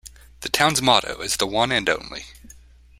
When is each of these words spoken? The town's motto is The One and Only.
The 0.39 0.49
town's 0.49 0.81
motto 0.81 1.19
is 1.21 1.37
The 1.37 1.45
One 1.45 1.71
and 1.71 1.87
Only. 1.87 2.25